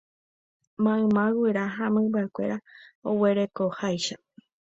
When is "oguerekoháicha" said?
3.09-4.15